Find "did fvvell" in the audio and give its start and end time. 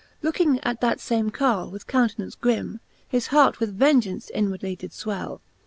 4.75-5.41